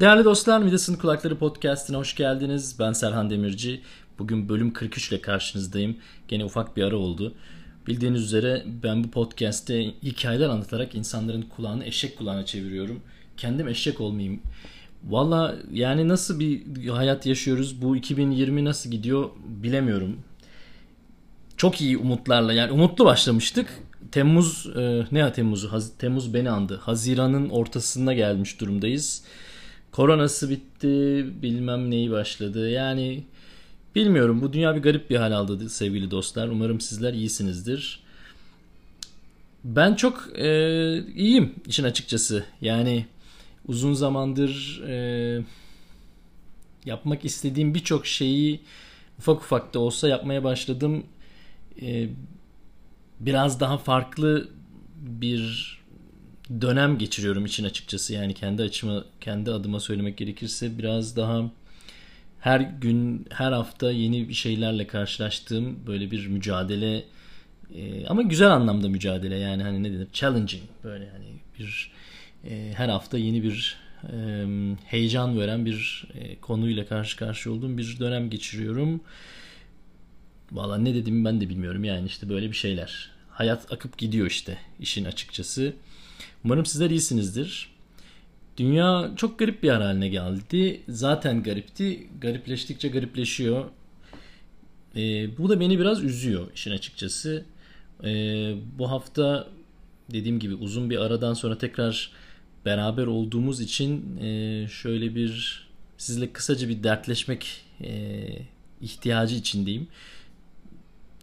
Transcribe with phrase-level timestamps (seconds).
[0.00, 2.76] Değerli dostlar, Midas'ın Kulakları Podcast'ine hoş geldiniz.
[2.78, 3.80] Ben Serhan Demirci.
[4.18, 5.96] Bugün bölüm 43 ile karşınızdayım.
[6.28, 7.34] Gene ufak bir ara oldu.
[7.86, 13.00] Bildiğiniz üzere ben bu podcast'te hikayeler anlatarak insanların kulağını eşek kulağına çeviriyorum.
[13.36, 14.40] Kendim eşek olmayayım.
[15.04, 17.82] Valla yani nasıl bir hayat yaşıyoruz?
[17.82, 20.16] Bu 2020 nasıl gidiyor bilemiyorum.
[21.56, 23.68] Çok iyi umutlarla yani umutlu başlamıştık.
[24.12, 25.72] Temmuz e, ne ya Temmuz'u?
[25.72, 26.80] Haz, Temmuz beni andı.
[26.82, 29.22] Haziran'ın ortasında gelmiş durumdayız.
[29.92, 32.70] Koronası bitti, bilmem neyi başladı.
[32.70, 33.24] Yani
[33.94, 36.48] bilmiyorum bu dünya bir garip bir hal aldı sevgili dostlar.
[36.48, 38.00] Umarım sizler iyisinizdir.
[39.64, 40.48] Ben çok e,
[41.14, 42.44] iyiyim işin açıkçası.
[42.60, 43.06] Yani
[43.68, 45.44] uzun zamandır e,
[46.84, 48.60] yapmak istediğim birçok şeyi
[49.18, 51.04] ufak ufak da olsa yapmaya başladım.
[51.82, 52.08] E,
[53.20, 54.48] biraz daha farklı
[54.96, 55.77] bir
[56.60, 58.14] dönem geçiriyorum için açıkçası.
[58.14, 61.50] Yani kendi açıma, kendi adıma söylemek gerekirse biraz daha
[62.40, 67.04] her gün, her hafta yeni bir şeylerle karşılaştığım böyle bir mücadele
[67.74, 71.26] e, ama güzel anlamda mücadele yani hani ne denir challenging böyle yani
[71.58, 71.92] bir
[72.44, 73.76] e, her hafta yeni bir
[74.12, 74.46] e,
[74.84, 76.04] heyecan veren bir
[76.40, 79.00] konuyla karşı karşıya olduğum bir dönem geçiriyorum.
[80.52, 83.10] Valla ne dediğimi ben de bilmiyorum yani işte böyle bir şeyler.
[83.30, 85.74] Hayat akıp gidiyor işte işin açıkçası.
[86.44, 87.70] Umarım sizler iyisinizdir.
[88.56, 90.80] Dünya çok garip bir yer haline geldi.
[90.88, 92.06] Zaten garipti.
[92.20, 93.64] Garipleştikçe garipleşiyor.
[94.96, 97.44] Ee, bu da beni biraz üzüyor işin açıkçası.
[98.04, 99.48] Ee, bu hafta
[100.12, 102.12] dediğim gibi uzun bir aradan sonra tekrar
[102.64, 105.62] beraber olduğumuz için e, şöyle bir
[105.98, 108.24] sizle kısaca bir dertleşmek e,
[108.80, 109.88] ihtiyacı içindeyim.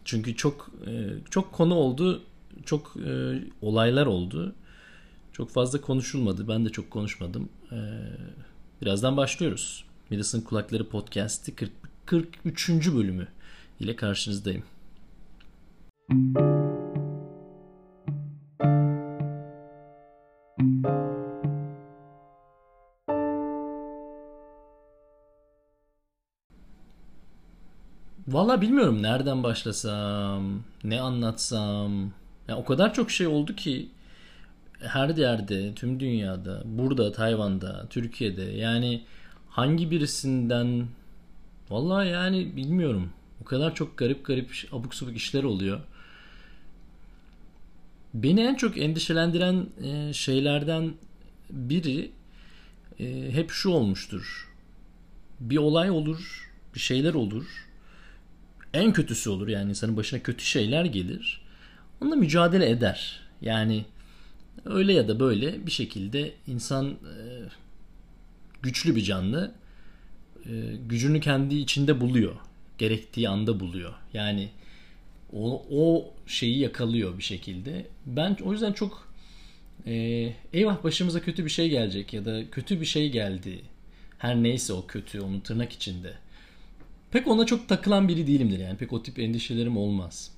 [0.04, 0.92] Çünkü çok e,
[1.30, 2.22] çok konu oldu,
[2.64, 4.54] çok e, olaylar oldu.
[5.36, 6.48] Çok fazla konuşulmadı.
[6.48, 7.48] Ben de çok konuşmadım.
[7.72, 7.78] E,
[8.82, 9.84] birazdan başlıyoruz.
[10.10, 11.70] Midas'ın Kulakları Podcast'i 40,
[12.06, 12.68] 43.
[12.94, 13.28] bölümü
[13.80, 14.64] ile karşınızdayım.
[28.28, 32.12] Valla bilmiyorum nereden başlasam, ne anlatsam.
[32.48, 33.88] Ya o kadar çok şey oldu ki
[34.80, 39.04] her yerde, tüm dünyada, burada, Tayvan'da, Türkiye'de yani
[39.48, 40.86] hangi birisinden
[41.70, 43.10] valla yani bilmiyorum.
[43.42, 45.80] O kadar çok garip garip abuk subuk işler oluyor.
[48.14, 50.92] Beni en çok endişelendiren e, şeylerden
[51.50, 52.10] biri
[53.00, 54.52] e, hep şu olmuştur.
[55.40, 57.66] Bir olay olur, bir şeyler olur.
[58.74, 61.40] En kötüsü olur yani insanın başına kötü şeyler gelir.
[62.00, 63.20] Onunla mücadele eder.
[63.40, 63.84] Yani
[64.64, 67.24] öyle ya da böyle bir şekilde insan e,
[68.62, 69.54] güçlü bir canlı.
[70.88, 72.36] Gücünü kendi içinde buluyor.
[72.78, 73.94] Gerektiği anda buluyor.
[74.12, 74.48] Yani
[75.32, 77.86] o, o şeyi yakalıyor bir şekilde.
[78.06, 79.08] Ben o yüzden çok
[79.86, 79.92] e,
[80.52, 83.60] eyvah başımıza kötü bir şey gelecek ya da kötü bir şey geldi.
[84.18, 86.12] Her neyse o kötü onun tırnak içinde.
[87.10, 88.76] Pek ona çok takılan biri değilimdir yani.
[88.76, 90.30] Pek o tip endişelerim olmaz.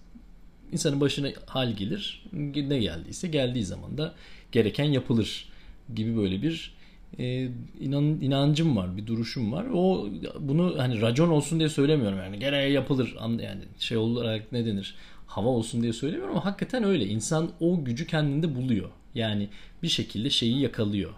[0.72, 2.24] İnsanın başına hal gelir.
[2.32, 4.14] Ne geldiyse geldiği zaman da
[4.52, 5.48] gereken yapılır
[5.94, 6.78] gibi böyle bir
[7.18, 7.48] e,
[7.80, 9.66] inan, inancım var, bir duruşum var.
[9.74, 10.08] O
[10.40, 12.38] bunu hani racon olsun diye söylemiyorum yani.
[12.38, 14.94] Gereği yapılır yani şey olarak ne denir?
[15.26, 17.06] Hava olsun diye söylemiyorum ama hakikaten öyle.
[17.06, 18.90] İnsan o gücü kendinde buluyor.
[19.14, 19.48] Yani
[19.82, 21.10] bir şekilde şeyi yakalıyor.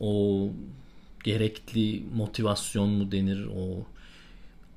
[0.00, 0.48] O
[1.24, 3.46] gerekli motivasyon mu denir?
[3.56, 3.86] O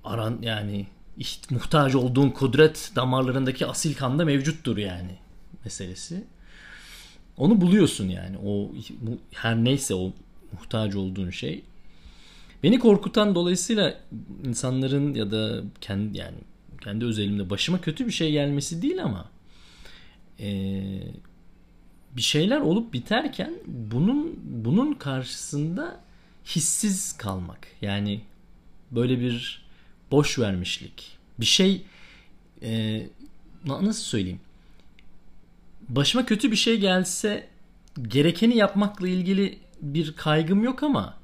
[0.04, 0.88] aran yani
[1.18, 5.18] iht, muhtaç olduğun kudret damarlarındaki asil kanda mevcuttur yani
[5.64, 6.24] meselesi.
[7.38, 8.38] Onu buluyorsun yani.
[8.46, 8.72] O
[9.32, 10.14] her neyse o
[10.52, 11.64] muhtaç olduğun şey.
[12.64, 14.00] Beni korkutan dolayısıyla
[14.44, 16.38] insanların ya da kendi yani
[16.84, 19.30] kendi özelimde başıma kötü bir şey gelmesi değil ama
[20.40, 20.48] e,
[22.18, 26.00] bir şeyler olup biterken bunun bunun karşısında
[26.46, 27.68] hissiz kalmak.
[27.82, 28.22] Yani
[28.92, 29.66] böyle bir
[30.12, 31.15] boş vermişlik.
[31.40, 31.86] Bir şey
[32.62, 33.02] e,
[33.66, 34.40] nasıl söyleyeyim?
[35.90, 37.48] başıma kötü bir şey gelse
[38.02, 41.18] gerekeni yapmakla ilgili bir kaygım yok ama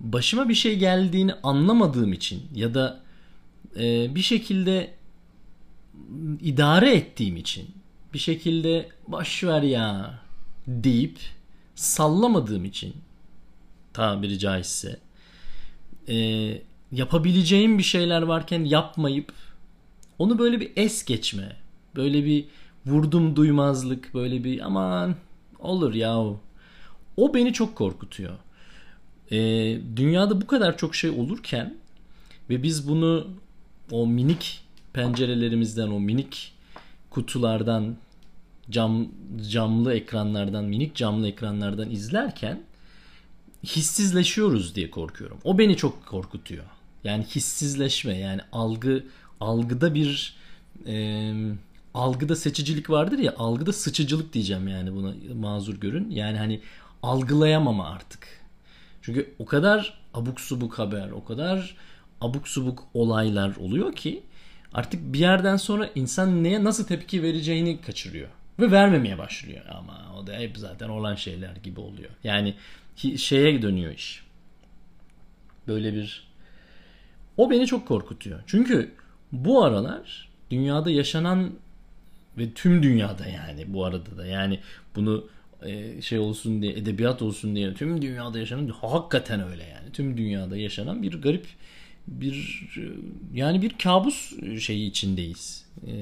[0.00, 3.00] başıma bir şey geldiğini anlamadığım için ya da
[3.76, 4.94] e, bir şekilde
[6.40, 7.70] idare ettiğim için
[8.14, 10.18] bir şekilde boş ver ya
[10.66, 11.18] deyip
[11.74, 12.94] sallamadığım için
[13.92, 14.98] tabiri caizse
[16.08, 16.16] e,
[16.92, 19.32] yapabileceğim bir şeyler varken yapmayıp
[20.18, 21.56] onu böyle bir es geçme
[21.96, 22.44] böyle bir
[22.86, 25.14] vurdum duymazlık böyle bir aman
[25.58, 26.18] olur ya
[27.16, 28.32] o beni çok korkutuyor.
[29.30, 29.38] e,
[29.96, 31.74] dünyada bu kadar çok şey olurken
[32.50, 33.26] ve biz bunu
[33.90, 34.60] o minik
[34.92, 36.52] pencerelerimizden o minik
[37.10, 37.96] kutulardan
[38.70, 39.08] cam
[39.50, 42.62] camlı ekranlardan minik camlı ekranlardan izlerken
[43.64, 45.38] hissizleşiyoruz diye korkuyorum.
[45.44, 46.64] O beni çok korkutuyor.
[47.04, 49.04] Yani hissizleşme yani algı
[49.40, 50.36] algıda bir
[50.86, 51.32] e,
[51.94, 56.10] algıda seçicilik vardır ya algıda sıçıcılık diyeceğim yani buna mazur görün.
[56.10, 56.60] Yani hani
[57.02, 58.28] algılayamama artık.
[59.02, 61.76] Çünkü o kadar abuk subuk haber, o kadar
[62.20, 64.22] abuk subuk olaylar oluyor ki
[64.74, 68.28] artık bir yerden sonra insan neye nasıl tepki vereceğini kaçırıyor.
[68.58, 72.10] Ve vermemeye başlıyor ama o da hep zaten olan şeyler gibi oluyor.
[72.24, 72.54] Yani
[73.16, 74.22] şeye dönüyor iş.
[75.68, 76.31] Böyle bir
[77.36, 78.40] o beni çok korkutuyor.
[78.46, 78.90] Çünkü
[79.32, 81.50] bu aralar dünyada yaşanan
[82.38, 84.58] ve tüm dünyada yani bu arada da yani
[84.96, 85.24] bunu
[85.62, 90.56] e, şey olsun diye edebiyat olsun diye tüm dünyada yaşanan hakikaten öyle yani tüm dünyada
[90.56, 91.46] yaşanan bir garip
[92.06, 92.68] bir
[93.34, 95.92] yani bir kabus şeyi içindeyiz e,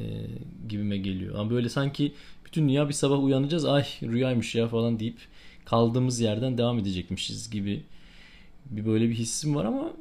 [0.69, 1.39] gibime geliyor.
[1.39, 2.13] Ama böyle sanki
[2.45, 5.19] bütün dünya bir sabah uyanacağız ay rüyaymış ya falan deyip
[5.65, 7.83] kaldığımız yerden devam edecekmişiz gibi
[8.67, 9.93] bir böyle bir hissim var ama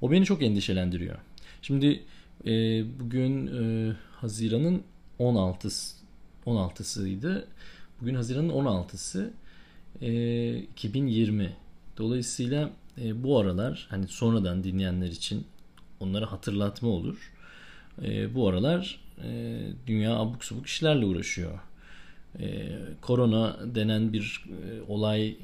[0.00, 1.16] o beni çok endişelendiriyor.
[1.62, 2.02] Şimdi
[2.46, 2.50] e,
[3.00, 4.82] bugün e, Haziran'ın
[5.20, 5.96] 16'sı
[6.46, 7.44] 16'sıydı.
[8.00, 9.32] Bugün Haziran'ın 16'sı
[10.00, 11.56] e, 2020.
[11.98, 12.70] Dolayısıyla
[13.02, 15.46] e, bu aralar hani sonradan dinleyenler için
[16.00, 17.32] onlara hatırlatma olur.
[18.02, 21.58] E, bu aralar e, dünya abuk subuk işlerle uğraşıyor.
[22.40, 25.36] E, korona denen bir e, olay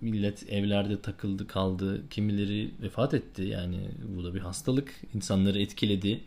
[0.00, 2.02] millet evlerde takıldı kaldı.
[2.10, 3.42] Kimileri vefat etti.
[3.42, 3.80] Yani
[4.16, 5.00] bu da bir hastalık.
[5.14, 6.20] insanları etkiledi.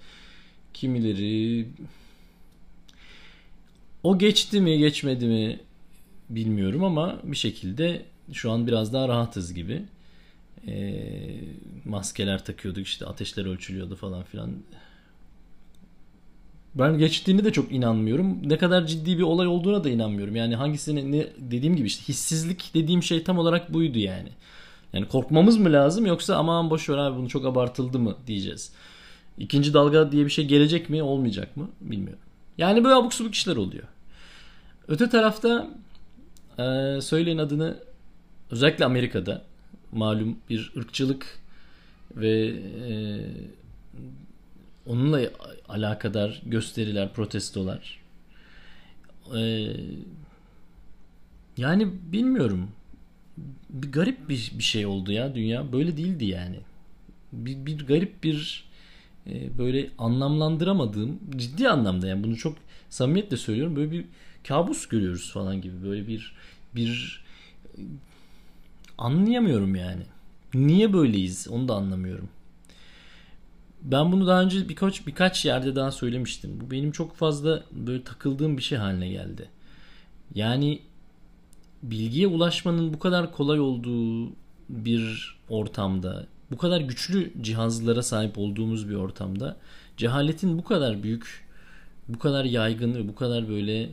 [0.73, 1.67] Kimileri
[4.03, 5.59] o geçti mi geçmedi mi
[6.29, 9.81] bilmiyorum ama bir şekilde şu an biraz daha rahatız gibi.
[10.67, 11.03] E,
[11.85, 14.51] maskeler takıyorduk işte ateşler ölçülüyordu falan filan.
[16.75, 18.49] Ben geçtiğini de çok inanmıyorum.
[18.49, 20.35] Ne kadar ciddi bir olay olduğuna da inanmıyorum.
[20.35, 24.29] Yani hangisini ne dediğim gibi işte hissizlik dediğim şey tam olarak buydu yani.
[24.93, 28.71] Yani korkmamız mı lazım yoksa aman boş ver abi bunu çok abartıldı mı diyeceğiz.
[29.37, 32.19] İkinci dalga diye bir şey gelecek mi olmayacak mı bilmiyorum.
[32.57, 33.83] Yani böyle abuk subuk işler oluyor.
[34.87, 35.67] Öte tarafta
[36.57, 37.77] e, söyleyin adını
[38.51, 39.41] özellikle Amerika'da
[39.91, 41.39] malum bir ırkçılık
[42.15, 42.53] ve
[42.89, 42.93] e,
[44.89, 45.21] onunla
[45.69, 47.99] alakadar gösteriler, protestolar.
[49.37, 49.71] E,
[51.57, 52.71] yani bilmiyorum.
[53.69, 55.71] Bir garip bir, bir şey oldu ya dünya.
[55.71, 56.59] Böyle değildi yani.
[57.33, 58.63] Bir, bir garip bir
[59.27, 62.57] e, böyle anlamlandıramadığım ciddi anlamda yani bunu çok
[62.89, 63.75] samimiyetle söylüyorum.
[63.75, 64.05] Böyle bir
[64.47, 65.83] kabus görüyoruz falan gibi.
[65.83, 66.33] Böyle bir
[66.75, 67.21] bir
[68.97, 70.03] anlayamıyorum yani.
[70.53, 72.29] Niye böyleyiz onu da anlamıyorum.
[73.81, 76.59] Ben bunu daha önce birkaç birkaç yerde daha söylemiştim.
[76.61, 79.49] Bu benim çok fazla böyle takıldığım bir şey haline geldi.
[80.35, 80.79] Yani
[81.83, 84.29] bilgiye ulaşmanın bu kadar kolay olduğu
[84.69, 89.57] bir ortamda, bu kadar güçlü cihazlara sahip olduğumuz bir ortamda
[89.97, 91.47] cehaletin bu kadar büyük,
[92.07, 93.89] bu kadar yaygın ve bu kadar böyle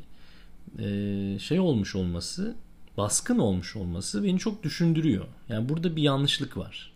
[0.78, 2.54] e, şey olmuş olması
[2.96, 5.24] baskın olmuş olması beni çok düşündürüyor.
[5.48, 6.92] Yani burada bir yanlışlık var.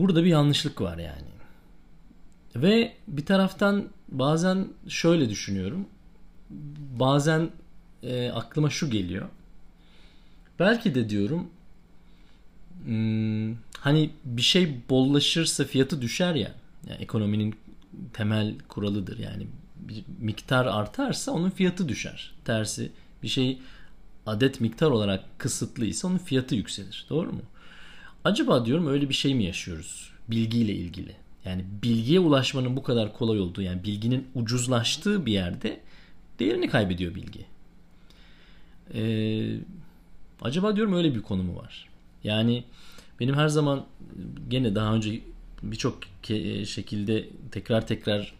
[0.00, 1.28] Burada bir yanlışlık var yani.
[2.56, 5.86] Ve bir taraftan bazen şöyle düşünüyorum.
[6.98, 7.50] Bazen
[8.02, 9.28] e, aklıma şu geliyor.
[10.58, 11.50] Belki de diyorum
[12.84, 16.54] hmm, hani bir şey bollaşırsa fiyatı düşer ya.
[16.88, 17.54] Yani ekonominin
[18.12, 19.18] temel kuralıdır.
[19.18, 22.32] Yani bir miktar artarsa onun fiyatı düşer.
[22.44, 22.92] Tersi
[23.22, 23.58] bir şey
[24.26, 27.06] adet miktar olarak kısıtlı ise onun fiyatı yükselir.
[27.10, 27.42] Doğru mu?
[28.24, 31.16] Acaba diyorum öyle bir şey mi yaşıyoruz bilgiyle ilgili?
[31.44, 35.80] Yani bilgiye ulaşmanın bu kadar kolay olduğu yani bilginin ucuzlaştığı bir yerde
[36.38, 37.46] değerini kaybediyor bilgi.
[38.94, 39.56] Ee,
[40.42, 41.88] acaba diyorum öyle bir konu mu var?
[42.24, 42.64] Yani
[43.20, 43.86] benim her zaman
[44.48, 45.20] gene daha önce
[45.62, 45.98] birçok
[46.66, 48.34] şekilde tekrar tekrar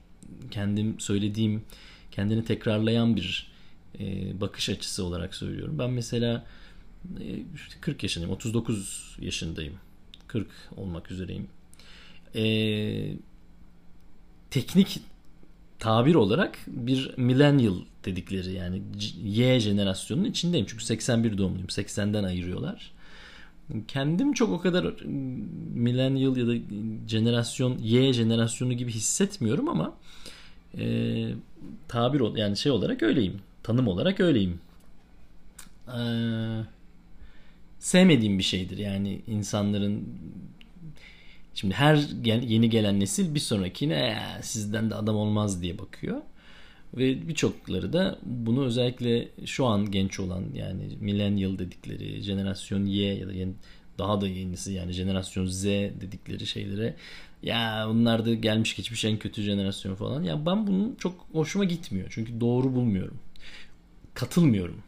[0.50, 1.62] kendim söylediğim
[2.10, 3.50] kendini tekrarlayan bir
[4.00, 5.78] e, bakış açısı olarak söylüyorum.
[5.78, 6.44] Ben mesela
[7.21, 7.42] e,
[7.80, 9.75] 40 yaşındayım, 39 yaşındayım.
[10.26, 11.49] 40 olmak üzereyim.
[12.35, 12.42] E,
[14.50, 15.00] teknik
[15.78, 18.83] tabir olarak bir millennial dedikleri yani
[19.23, 20.66] Y jenerasyonunun içindeyim.
[20.66, 21.66] Çünkü 81 doğumluyum.
[21.66, 22.92] 80'den ayırıyorlar.
[23.88, 25.02] Kendim çok o kadar
[25.75, 26.54] millennial ya da
[27.09, 29.97] jenerasyon Y jenerasyonu gibi hissetmiyorum ama
[30.78, 31.35] e,
[31.88, 34.61] tabir yani şey olarak öyleyim tanım olarak öyleyim.
[35.88, 36.61] Ee,
[37.80, 38.78] sevmediğim bir şeydir.
[38.78, 40.08] Yani insanların
[41.54, 46.20] şimdi her yeni gelen nesil bir sonrakine sizden de adam olmaz diye bakıyor.
[46.94, 53.28] Ve birçokları da bunu özellikle şu an genç olan yani millennial dedikleri jenerasyon Y ya
[53.28, 53.52] da yeni,
[53.99, 56.96] daha da yenisi yani jenerasyon Z dedikleri şeylere
[57.42, 60.22] ya bunlar da gelmiş geçmiş en kötü jenerasyon falan.
[60.22, 62.08] Ya ben bunun çok hoşuma gitmiyor.
[62.10, 63.18] Çünkü doğru bulmuyorum.
[64.14, 64.82] Katılmıyorum.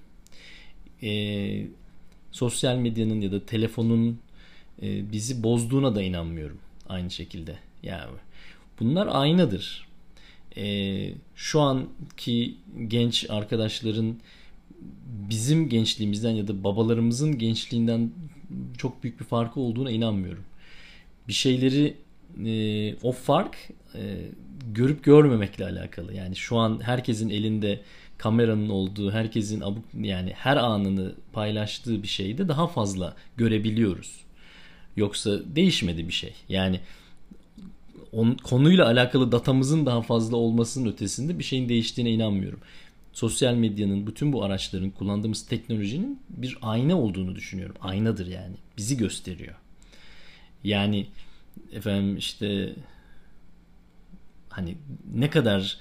[1.03, 1.67] Ee,
[2.33, 4.19] sosyal medyanın ya da telefonun
[4.83, 6.59] e, bizi bozduğuna da inanmıyorum
[6.89, 7.59] aynı şekilde.
[7.83, 8.11] Yani
[8.81, 9.89] bunlar aynadır.
[10.57, 12.55] E, şu anki
[12.89, 14.17] genç arkadaşların
[15.31, 18.11] bizim gençliğimizden ya da babalarımızın gençliğinden
[18.79, 20.45] çok büyük bir farkı olduğuna inanmıyorum.
[21.29, 21.97] Bir şeyleri
[22.47, 23.57] e, o fark
[23.95, 24.17] e,
[24.75, 26.15] görüp görmemekle alakalı.
[26.15, 27.81] Yani şu an herkesin elinde
[28.23, 34.21] kameranın olduğu, herkesin abuk yani her anını paylaştığı bir şeyde daha fazla görebiliyoruz.
[34.97, 36.35] Yoksa değişmedi bir şey.
[36.49, 36.81] Yani
[38.13, 42.61] on, konuyla alakalı datamızın daha fazla olmasının ötesinde bir şeyin değiştiğine inanmıyorum.
[43.13, 47.77] Sosyal medyanın, bütün bu araçların, kullandığımız teknolojinin bir ayna olduğunu düşünüyorum.
[47.81, 48.55] Aynadır yani.
[48.77, 49.55] Bizi gösteriyor.
[50.65, 51.07] Yani
[51.73, 52.75] efendim işte
[54.49, 54.77] hani
[55.15, 55.79] ne kadar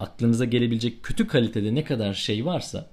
[0.00, 2.86] aklınıza gelebilecek kötü kalitede ne kadar şey varsa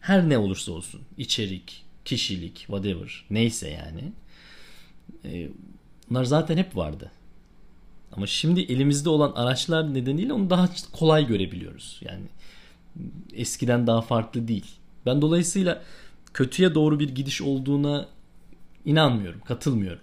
[0.00, 4.12] her ne olursa olsun içerik, kişilik, whatever neyse yani
[5.24, 5.48] e,
[6.10, 7.10] bunlar zaten hep vardı.
[8.12, 12.00] Ama şimdi elimizde olan araçlar nedeniyle onu daha kolay görebiliyoruz.
[12.02, 12.24] Yani
[13.32, 14.66] eskiden daha farklı değil.
[15.06, 15.82] Ben dolayısıyla
[16.34, 18.08] kötüye doğru bir gidiş olduğuna
[18.84, 20.02] inanmıyorum, katılmıyorum.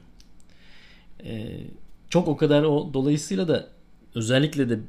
[1.23, 1.61] Ee,
[2.09, 3.67] çok o kadar o dolayısıyla da
[4.15, 4.79] özellikle de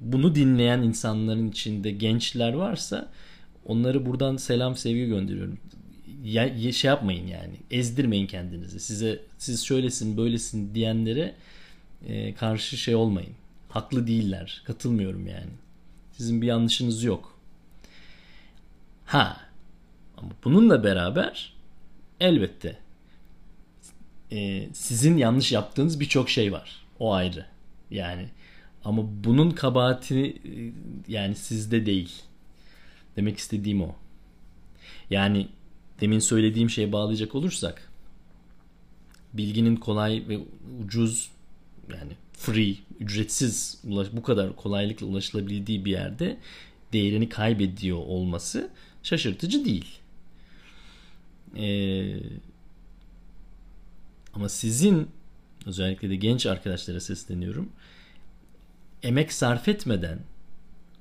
[0.00, 3.08] bunu dinleyen insanların içinde gençler varsa
[3.66, 5.58] onları buradan selam sevgi gönderiyorum.
[6.24, 8.80] Ya, şey yapmayın yani ezdirmeyin kendinizi.
[8.80, 11.34] Size siz şöylesin böylesin diyenlere
[12.06, 13.32] e, karşı şey olmayın.
[13.68, 14.62] Haklı değiller.
[14.64, 15.50] Katılmıyorum yani.
[16.12, 17.38] Sizin bir yanlışınız yok.
[19.04, 19.36] Ha
[20.16, 21.52] ama bununla beraber
[22.20, 22.78] elbette
[24.32, 26.82] e, sizin yanlış yaptığınız birçok şey var.
[26.98, 27.46] O ayrı.
[27.90, 28.28] Yani
[28.84, 30.72] ama bunun kabahati e,
[31.08, 32.12] yani sizde değil.
[33.16, 33.94] Demek istediğim o.
[35.10, 35.48] Yani
[36.00, 37.92] demin söylediğim şeye bağlayacak olursak
[39.32, 40.38] bilginin kolay ve
[40.84, 41.30] ucuz
[41.90, 43.80] yani free, ücretsiz
[44.12, 46.38] bu kadar kolaylıkla ulaşılabildiği bir yerde
[46.92, 48.70] değerini kaybediyor olması
[49.02, 49.98] şaşırtıcı değil.
[51.56, 52.16] Ee,
[54.34, 55.08] ama sizin
[55.66, 57.68] özellikle de genç arkadaşlara sesleniyorum.
[59.02, 60.18] Emek sarf etmeden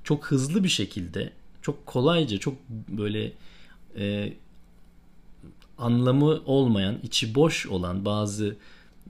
[0.03, 3.31] çok hızlı bir şekilde çok kolayca çok böyle
[3.97, 4.33] e,
[5.77, 8.55] anlamı olmayan içi boş olan bazı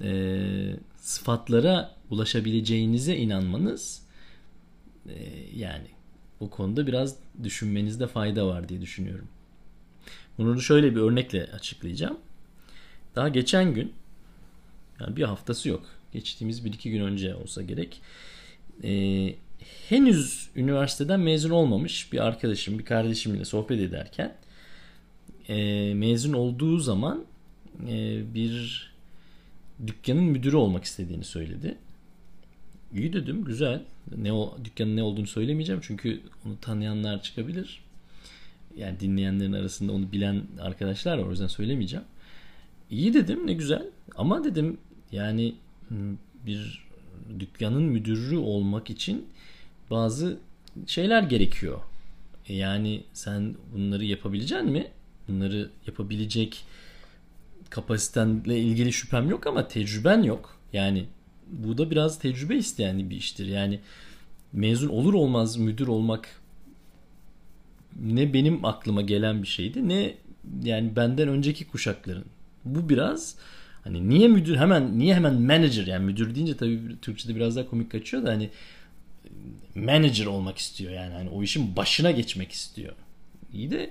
[0.02, 4.02] e, sıfatlara ulaşabileceğinize inanmanız
[5.10, 5.14] e,
[5.56, 5.88] yani
[6.40, 9.28] bu konuda biraz düşünmenizde fayda var diye düşünüyorum.
[10.38, 12.18] Bunu şöyle bir örnekle açıklayacağım.
[13.16, 13.94] Daha geçen gün
[15.00, 15.86] yani bir haftası yok.
[16.14, 18.02] Geçtiğimiz bir iki gün önce olsa gerek.
[18.84, 19.36] Ee,
[19.90, 24.36] henüz üniversiteden mezun olmamış bir arkadaşım, bir kardeşimle sohbet ederken
[25.50, 27.26] e, mezun olduğu zaman
[27.88, 28.84] e, bir
[29.88, 31.78] dükkanın müdürü olmak istediğini söyledi.
[32.94, 33.82] İyi dedim güzel.
[34.18, 37.82] Ne o dükkanın ne olduğunu söylemeyeceğim çünkü onu tanıyanlar çıkabilir.
[38.78, 42.06] Yani dinleyenlerin arasında onu bilen arkadaşlar var o yüzden söylemeyeceğim.
[42.92, 44.78] İyi dedim ne güzel ama dedim
[45.12, 45.56] yani
[46.46, 46.87] bir
[47.40, 49.26] dükkanın müdürü olmak için
[49.90, 50.38] bazı
[50.88, 51.80] şeyler gerekiyor.
[52.48, 54.88] E yani sen bunları yapabilecek mi?
[55.28, 56.66] Bunları yapabilecek
[57.70, 60.58] kapasitenle ilgili şüphem yok ama tecrüben yok.
[60.74, 61.06] Yani
[61.48, 63.48] bu da biraz tecrübe isteyen bir iştir.
[63.48, 63.80] Yani
[64.54, 66.30] mezun olur olmaz müdür olmak
[68.02, 70.14] ne benim aklıma gelen bir şeydi ne
[70.64, 72.26] yani benden önceki kuşakların.
[72.66, 73.36] Bu biraz
[73.88, 77.92] hani niye müdür hemen niye hemen manager yani müdür deyince tabii Türkçe'de biraz daha komik
[77.92, 78.50] kaçıyor da hani
[79.76, 82.94] manager olmak istiyor yani hani o işin başına geçmek istiyor.
[83.54, 83.90] İyi de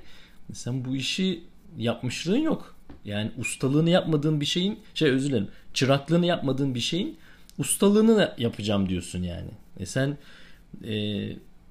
[0.52, 1.42] sen bu işi
[1.78, 2.76] yapmışlığın yok.
[3.04, 7.16] Yani ustalığını yapmadığın bir şeyin şey özür dilerim çıraklığını yapmadığın bir şeyin
[7.58, 9.50] ustalığını yapacağım diyorsun yani.
[9.80, 10.16] E sen
[10.84, 10.92] e,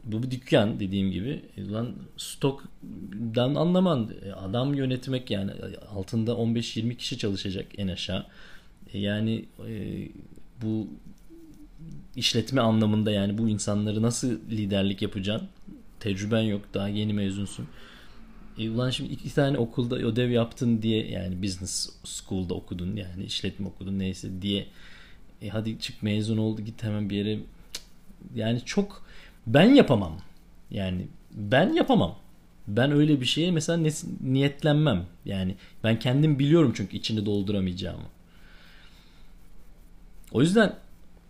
[0.06, 5.52] bu bir dükkan dediğim gibi e, lan stokdan anlaman e, adam yönetmek yani
[5.96, 8.26] altında 15-20 kişi çalışacak en aşağı.
[8.94, 10.08] E, yani e,
[10.62, 10.88] bu
[12.16, 15.48] işletme anlamında yani bu insanları nasıl liderlik yapacaksın?
[16.00, 17.68] Tecrüben yok daha yeni mezunsun.
[18.58, 23.68] E, ulan şimdi iki tane okulda ödev yaptın diye yani business school'da okudun yani işletme
[23.68, 24.68] okudun neyse diye
[25.42, 27.40] e, hadi çık mezun oldu git hemen bir yere
[28.36, 29.06] yani çok
[29.48, 30.18] ben yapamam.
[30.72, 32.16] Yani ben yapamam.
[32.68, 35.06] Ben öyle bir şeye mesela niyetlenmem.
[35.26, 38.08] Yani ben kendim biliyorum çünkü içini dolduramayacağımı.
[40.32, 40.76] O yüzden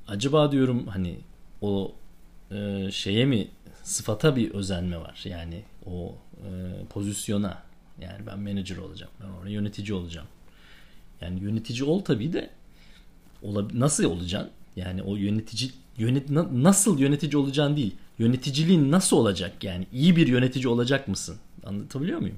[0.07, 1.15] acaba diyorum hani
[1.61, 1.95] o
[2.51, 3.47] e, şeye mi
[3.83, 5.21] sıfata bir özenme var.
[5.25, 6.49] Yani o e,
[6.89, 7.63] pozisyona
[8.01, 9.11] yani ben manager olacağım.
[9.23, 10.27] Ben orada yönetici olacağım.
[11.21, 12.49] Yani yönetici ol tabii de
[13.73, 14.51] nasıl olacaksın?
[14.75, 17.95] Yani o yönetici yönet nasıl yönetici olacaksın değil.
[18.19, 19.87] Yöneticiliğin nasıl olacak yani?
[19.93, 21.37] iyi bir yönetici olacak mısın?
[21.65, 22.37] Anlatabiliyor muyum?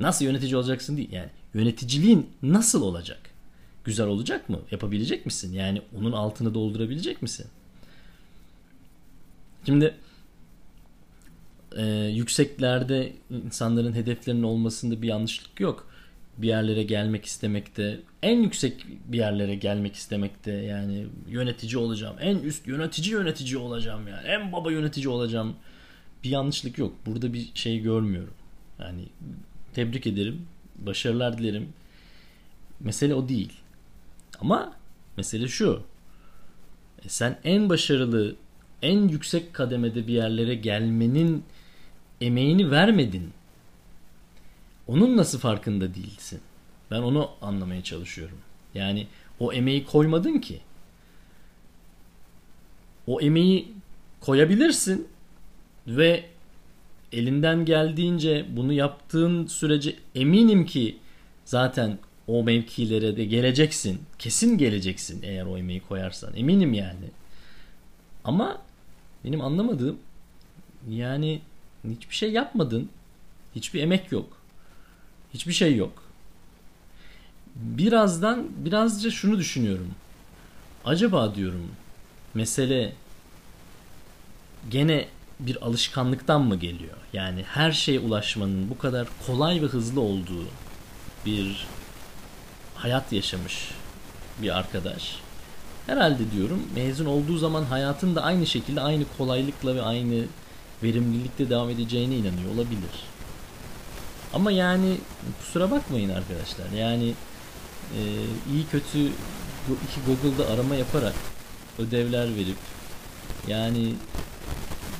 [0.00, 1.12] Nasıl yönetici olacaksın değil.
[1.12, 3.20] Yani yöneticiliğin nasıl olacak?
[3.84, 4.58] Güzel olacak mı?
[4.70, 5.52] Yapabilecek misin?
[5.52, 7.46] Yani onun altını doldurabilecek misin?
[9.66, 9.94] Şimdi
[11.76, 15.91] e, yükseklerde insanların hedeflerinin olmasında bir yanlışlık yok.
[16.38, 22.66] Bir yerlere gelmek istemekte, en yüksek bir yerlere gelmek istemekte yani yönetici olacağım, en üst
[22.66, 25.56] yönetici yönetici olacağım yani, en baba yönetici olacağım.
[26.24, 26.94] Bir yanlışlık yok.
[27.06, 28.34] Burada bir şey görmüyorum.
[28.80, 29.04] Yani
[29.74, 30.46] tebrik ederim,
[30.76, 31.68] başarılar dilerim.
[32.80, 33.52] Mesele o değil.
[34.40, 34.76] Ama
[35.16, 35.82] mesele şu.
[37.04, 38.36] E sen en başarılı,
[38.82, 41.44] en yüksek kademede bir yerlere gelmenin
[42.20, 43.30] emeğini vermedin.
[44.86, 46.40] Onun nasıl farkında değilsin?
[46.90, 48.38] Ben onu anlamaya çalışıyorum.
[48.74, 49.06] Yani
[49.40, 50.60] o emeği koymadın ki.
[53.06, 53.72] O emeği
[54.20, 55.08] koyabilirsin
[55.86, 56.24] ve
[57.12, 60.98] elinden geldiğince bunu yaptığın sürece eminim ki
[61.44, 64.00] zaten o mevkilere de geleceksin.
[64.18, 66.36] Kesin geleceksin eğer o emeği koyarsan.
[66.36, 67.10] Eminim yani.
[68.24, 68.62] Ama
[69.24, 69.98] benim anlamadığım
[70.90, 71.40] yani
[71.90, 72.88] hiçbir şey yapmadın.
[73.56, 74.41] Hiçbir emek yok.
[75.34, 76.02] Hiçbir şey yok.
[77.56, 79.90] Birazdan birazca şunu düşünüyorum.
[80.84, 81.68] Acaba diyorum
[82.34, 82.92] mesele
[84.70, 85.08] gene
[85.40, 86.96] bir alışkanlıktan mı geliyor?
[87.12, 90.44] Yani her şeye ulaşmanın bu kadar kolay ve hızlı olduğu
[91.26, 91.66] bir
[92.74, 93.70] hayat yaşamış
[94.42, 95.16] bir arkadaş.
[95.86, 100.24] Herhalde diyorum mezun olduğu zaman hayatın da aynı şekilde aynı kolaylıkla ve aynı
[100.82, 103.11] verimlilikte devam edeceğine inanıyor olabilir.
[104.32, 104.96] Ama yani
[105.40, 106.70] kusura bakmayın arkadaşlar.
[106.76, 107.14] Yani
[107.98, 108.00] e,
[108.52, 108.98] iyi kötü
[109.68, 111.14] iki Google'da arama yaparak
[111.78, 112.56] ödevler verip
[113.48, 113.94] yani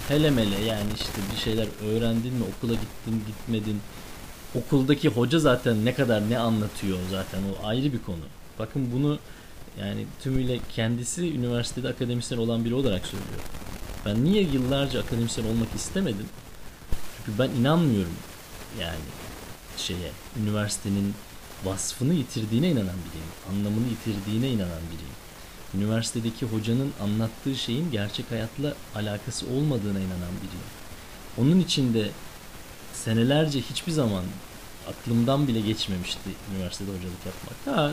[0.08, 3.80] hele mele yani işte bir şeyler öğrendin mi okula gittin gitmedin
[4.54, 8.24] okuldaki hoca zaten ne kadar ne anlatıyor zaten o ayrı bir konu.
[8.58, 9.18] Bakın bunu
[9.80, 13.40] yani tümüyle kendisi üniversitede akademisyen olan biri olarak söylüyor.
[14.06, 16.26] Ben niye yıllarca akademisyen olmak istemedim?
[17.16, 18.12] Çünkü ben inanmıyorum
[18.80, 19.04] yani
[19.76, 20.10] şeye
[20.42, 21.14] üniversitenin
[21.64, 23.32] vasfını yitirdiğine inanan biriyim.
[23.50, 25.14] Anlamını yitirdiğine inanan biriyim.
[25.74, 30.70] Üniversitedeki hocanın anlattığı şeyin gerçek hayatla alakası olmadığına inanan biriyim.
[31.38, 32.10] Onun için de
[32.92, 34.24] senelerce hiçbir zaman
[34.88, 37.76] aklımdan bile geçmemişti üniversitede hocalık yapmak.
[37.76, 37.92] Ha,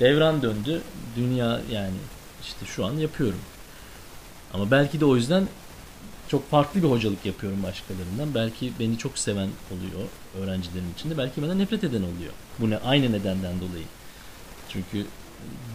[0.00, 0.82] devran döndü.
[1.16, 1.96] Dünya yani
[2.42, 3.40] işte şu an yapıyorum.
[4.54, 5.48] Ama belki de o yüzden
[6.32, 8.34] çok farklı bir hocalık yapıyorum başkalarından.
[8.34, 10.08] Belki beni çok seven oluyor
[10.40, 11.18] öğrencilerim içinde.
[11.18, 12.32] Belki benden nefret eden oluyor.
[12.58, 13.84] Bu ne aynı nedenden dolayı.
[14.68, 15.06] Çünkü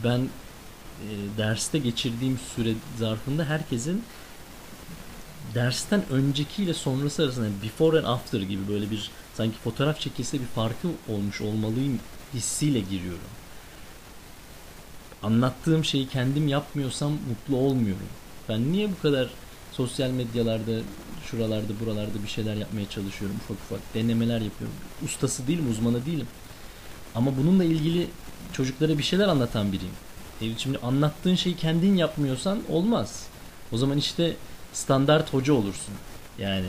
[0.04, 4.04] ben e, derste geçirdiğim süre zarfında herkesin
[5.56, 10.88] dersten öncekiyle sonrası arasında before and after gibi böyle bir sanki fotoğraf çekilse bir farkı
[11.10, 12.00] olmuş olmalıyım
[12.34, 13.30] hissiyle giriyorum.
[15.24, 18.08] Anlattığım şeyi kendim yapmıyorsam mutlu olmuyorum.
[18.50, 19.30] Ben niye bu kadar
[19.78, 20.72] sosyal medyalarda,
[21.26, 23.38] şuralarda, buralarda bir şeyler yapmaya çalışıyorum.
[23.44, 24.76] Ufak ufak denemeler yapıyorum.
[25.06, 26.28] Ustası değilim, uzmanı değilim.
[27.16, 28.08] Ama bununla ilgili
[28.54, 29.94] çocuklara bir şeyler anlatan biriyim.
[30.58, 33.26] Şimdi anlattığın şeyi kendin yapmıyorsan olmaz.
[33.72, 34.36] O zaman işte
[34.74, 35.94] standart hoca olursun.
[36.40, 36.68] Yani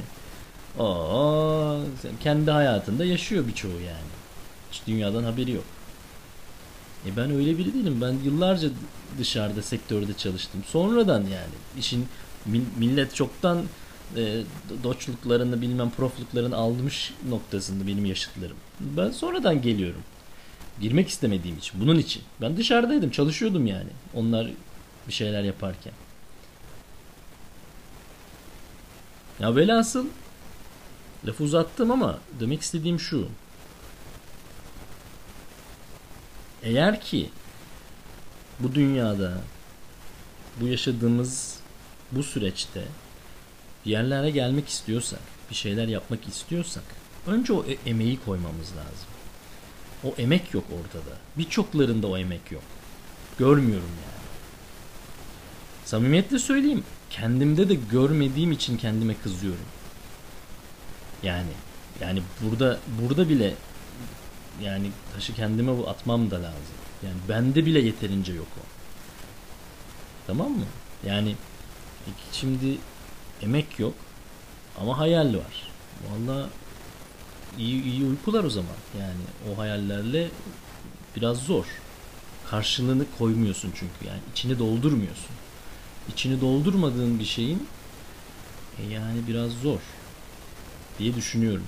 [0.79, 1.81] o
[2.23, 4.09] kendi hayatında yaşıyor birçoğu yani.
[4.73, 5.65] Hiç dünyadan haberi yok.
[7.07, 8.01] E ben öyle biri değilim.
[8.01, 8.69] Ben yıllarca
[9.19, 10.65] dışarıda sektörde çalıştım.
[10.67, 12.09] Sonradan yani işin
[12.79, 13.65] millet çoktan
[14.17, 14.43] e,
[14.83, 18.57] doçluklarını bilmem profluklarını almış noktasında benim yaşıtlarım.
[18.81, 20.03] Ben sonradan geliyorum.
[20.81, 21.81] Girmek istemediğim için.
[21.81, 22.23] Bunun için.
[22.41, 23.11] Ben dışarıdaydım.
[23.11, 23.91] Çalışıyordum yani.
[24.15, 24.51] Onlar
[25.09, 25.93] bir şeyler yaparken.
[29.41, 30.07] Ya velhasıl
[31.27, 33.29] lafı uzattım ama demek istediğim şu.
[36.63, 37.31] Eğer ki
[38.61, 39.41] bu dünyada
[40.61, 41.58] bu yaşadığımız
[42.13, 42.85] bu süreçte
[43.87, 46.85] bir yerlere gelmek istiyorsak, bir şeyler yapmak istiyorsak
[47.29, 49.09] Önce o e- emeği koymamız lazım.
[50.05, 51.17] O emek yok ortada.
[51.39, 52.63] Birçoklarında o emek yok.
[53.39, 54.19] Görmüyorum yani.
[55.85, 56.85] Samimiyetle söyleyeyim.
[57.11, 59.67] Kendimde de görmediğim için kendime kızıyorum.
[61.23, 61.51] Yani
[62.01, 63.55] yani burada burada bile
[64.63, 66.79] yani taşı kendime atmam da lazım.
[67.03, 68.63] Yani bende bile yeterince yok o.
[70.27, 70.65] Tamam mı?
[71.07, 71.35] Yani
[72.33, 72.79] şimdi
[73.43, 73.95] emek yok
[74.81, 75.69] ama hayal var.
[76.11, 76.49] Vallahi
[77.59, 78.77] iyi, iyi uykular o zaman.
[78.99, 80.29] Yani o hayallerle
[81.17, 81.65] biraz zor.
[82.51, 85.31] Karşılığını koymuyorsun çünkü yani içini doldurmuyorsun.
[86.09, 87.69] İçini doldurmadığın bir şeyin
[88.79, 89.81] e yani biraz zor
[90.99, 91.65] diye düşünüyorum.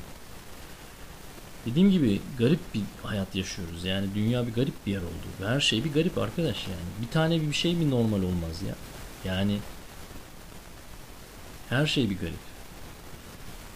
[1.67, 3.85] Dediğim gibi garip bir hayat yaşıyoruz.
[3.85, 5.47] Yani dünya bir garip bir yer oldu.
[5.47, 7.07] Her şey bir garip arkadaş yani.
[7.07, 8.75] Bir tane bir şey mi normal olmaz ya.
[9.25, 9.59] Yani
[11.71, 12.51] her şey bir garip.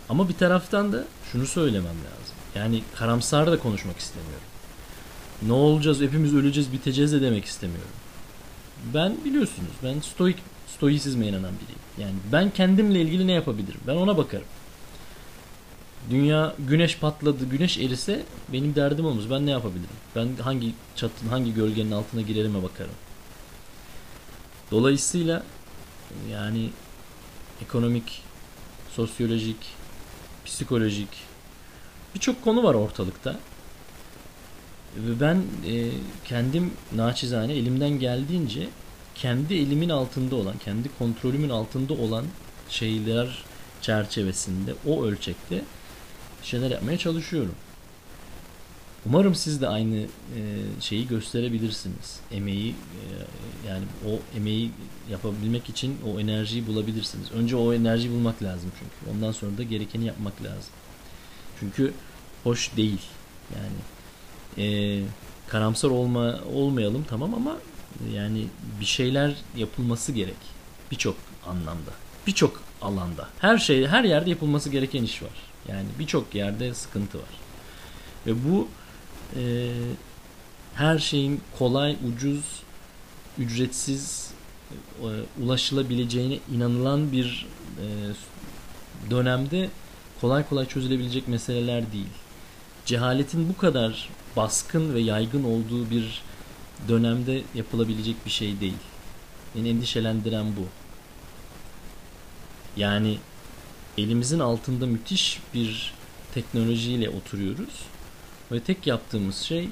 [0.09, 2.35] Ama bir taraftan da şunu söylemem lazım.
[2.54, 4.46] Yani karamsar da konuşmak istemiyorum.
[5.42, 7.90] Ne olacağız, hepimiz öleceğiz, biteceğiz de demek istemiyorum.
[8.94, 10.37] Ben biliyorsunuz, ben stoik,
[10.76, 11.80] stoisizme inanan biriyim.
[11.98, 13.80] Yani ben kendimle ilgili ne yapabilirim?
[13.87, 14.46] Ben ona bakarım.
[16.11, 19.30] Dünya güneş patladı, güneş erise benim derdim olmaz.
[19.30, 19.96] Ben ne yapabilirim?
[20.16, 22.94] Ben hangi çatın, hangi gölgenin altına girerime bakarım.
[24.70, 25.42] Dolayısıyla
[26.33, 26.70] yani
[27.62, 28.23] ekonomik,
[28.90, 29.57] sosyolojik,
[30.45, 31.09] psikolojik
[32.14, 33.37] birçok konu var ortalıkta.
[34.97, 35.37] Ve ben
[35.67, 35.90] e,
[36.25, 38.69] kendim naçizane elimden geldiğince
[39.14, 42.25] kendi elimin altında olan, kendi kontrolümün altında olan
[42.69, 43.45] şeyler
[43.83, 45.62] çerçevesinde, o ölçekte
[46.43, 47.55] şeyler yapmaya çalışıyorum.
[49.07, 50.40] Umarım siz de aynı e,
[50.81, 52.21] şeyi gösterebilirsiniz.
[52.33, 53.03] Emeği e,
[53.69, 54.71] yani o emeği
[55.11, 57.33] yapabilmek için o enerjiyi bulabilirsiniz.
[57.33, 59.17] Önce o enerjiyi bulmak lazım çünkü.
[59.17, 60.73] Ondan sonra da gerekeni yapmak lazım.
[61.61, 61.93] Çünkü
[62.45, 63.01] hoş değil.
[63.55, 63.77] Yani
[64.67, 65.01] e,
[65.49, 67.57] karamsar olma olmayalım tamam ama
[68.14, 68.47] yani
[68.81, 70.37] bir şeyler yapılması gerek.
[70.90, 71.90] Birçok anlamda.
[72.27, 73.29] Birçok alanda.
[73.38, 75.31] Her şey her yerde yapılması gereken iş var.
[75.69, 77.29] Yani birçok yerde sıkıntı var.
[78.27, 78.69] Ve bu
[79.37, 79.71] e,
[80.75, 82.45] her şeyin kolay, ucuz,
[83.39, 84.31] ücretsiz
[85.01, 87.47] e, ulaşılabileceğine inanılan bir
[87.79, 87.87] e,
[89.11, 89.71] dönemde
[90.21, 92.09] kolay kolay çözülebilecek meseleler değil.
[92.87, 96.23] Cehaletin bu kadar baskın ve yaygın olduğu bir
[96.89, 98.75] dönemde yapılabilecek bir şey değil.
[99.55, 100.67] Beni endişelendiren bu.
[102.77, 103.19] Yani
[103.99, 105.93] elimizin altında müthiş bir
[106.35, 107.87] teknolojiyle oturuyoruz
[108.52, 109.68] ve tek yaptığımız şey e,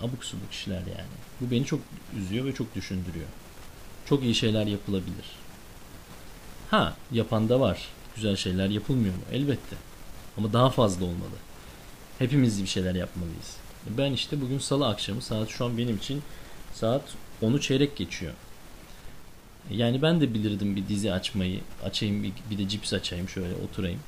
[0.00, 1.16] abuk subuk işler yani.
[1.40, 1.80] Bu beni çok
[2.18, 3.26] üzüyor ve çok düşündürüyor.
[4.06, 5.26] Çok iyi şeyler yapılabilir.
[6.70, 7.88] Ha yapan da var.
[8.14, 9.20] Güzel şeyler yapılmıyor mu?
[9.32, 9.76] Elbette.
[10.38, 11.36] Ama daha fazla olmalı.
[12.18, 13.56] Hepimiz bir şeyler yapmalıyız.
[13.86, 16.22] Ben işte bugün salı akşamı saat şu an benim için
[16.74, 17.02] saat
[17.42, 18.32] 10'u çeyrek geçiyor.
[19.70, 21.60] Yani ben de bilirdim bir dizi açmayı.
[21.84, 24.00] Açayım bir de cips açayım şöyle oturayım.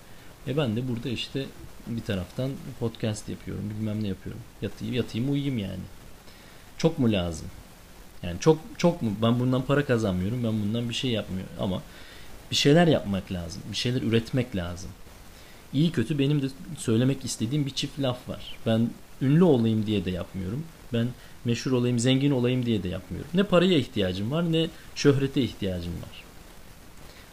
[0.48, 1.46] E ben de burada işte
[1.86, 3.70] bir taraftan podcast yapıyorum.
[3.70, 4.40] Bilmem ne yapıyorum.
[4.62, 5.80] Yatayım, yatayım uyuyayım yani.
[6.78, 7.46] Çok mu lazım?
[8.22, 9.10] Yani çok çok mu?
[9.22, 10.44] Ben bundan para kazanmıyorum.
[10.44, 11.52] Ben bundan bir şey yapmıyorum.
[11.60, 11.82] Ama
[12.50, 13.62] bir şeyler yapmak lazım.
[13.70, 14.90] Bir şeyler üretmek lazım.
[15.72, 16.46] İyi kötü benim de
[16.78, 18.56] söylemek istediğim bir çift laf var.
[18.66, 18.90] Ben
[19.22, 20.64] ünlü olayım diye de yapmıyorum.
[20.92, 21.08] Ben
[21.44, 23.30] meşhur olayım, zengin olayım diye de yapmıyorum.
[23.34, 26.24] Ne paraya ihtiyacım var ne şöhrete ihtiyacım var.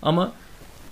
[0.02, 0.34] Ama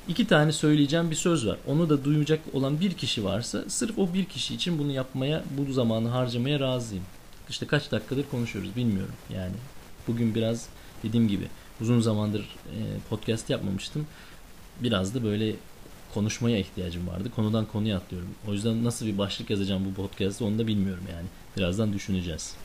[0.07, 1.57] iki tane söyleyeceğim bir söz var.
[1.67, 5.73] Onu da duyacak olan bir kişi varsa sırf o bir kişi için bunu yapmaya, bu
[5.73, 7.03] zamanı harcamaya razıyım.
[7.49, 9.55] İşte kaç dakikadır konuşuyoruz bilmiyorum yani.
[10.07, 10.67] Bugün biraz
[11.03, 11.47] dediğim gibi
[11.81, 12.55] uzun zamandır
[13.09, 14.07] podcast yapmamıştım.
[14.79, 15.55] Biraz da böyle
[16.13, 17.31] konuşmaya ihtiyacım vardı.
[17.35, 18.29] Konudan konuya atlıyorum.
[18.47, 21.25] O yüzden nasıl bir başlık yazacağım bu podcast'ı onu da bilmiyorum yani.
[21.57, 22.55] Birazdan düşüneceğiz.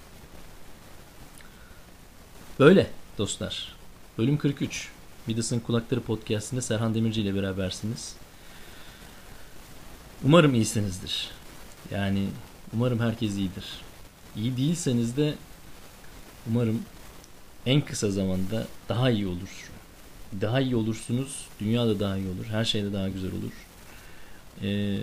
[2.58, 3.74] Böyle dostlar.
[4.18, 4.88] Bölüm 43.
[5.28, 8.14] Midas'ın Kulakları Podcast'inde Serhan Demirci ile berabersiniz.
[10.24, 11.30] Umarım iyisinizdir.
[11.90, 12.28] Yani
[12.74, 13.64] umarım herkes iyidir.
[14.36, 15.34] İyi değilseniz de
[16.50, 16.82] umarım
[17.66, 19.70] en kısa zamanda daha iyi olur.
[20.40, 21.46] Daha iyi olursunuz.
[21.60, 22.44] Dünya da daha iyi olur.
[22.50, 23.52] Her şey de daha güzel olur.
[24.62, 24.98] Ee,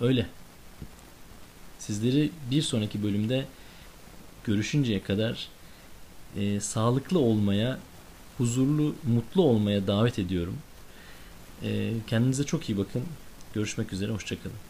[0.00, 0.26] öyle.
[1.78, 3.46] Sizleri bir sonraki bölümde
[4.44, 5.48] görüşünceye kadar
[6.36, 7.78] e, sağlıklı olmaya,
[8.38, 10.56] huzurlu, mutlu olmaya davet ediyorum.
[11.62, 13.02] E, kendinize çok iyi bakın.
[13.54, 14.69] Görüşmek üzere, hoşçakalın.